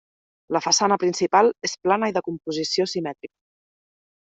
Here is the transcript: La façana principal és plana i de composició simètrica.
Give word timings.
La 0.55 0.61
façana 0.65 0.97
principal 1.03 1.53
és 1.71 1.77
plana 1.85 2.11
i 2.13 2.19
de 2.19 2.27
composició 2.31 2.91
simètrica. 2.97 3.37